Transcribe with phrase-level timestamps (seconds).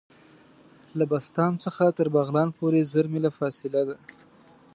[0.97, 3.95] له بسطام څخه تر بغلان پوري زر میله فاصله ده.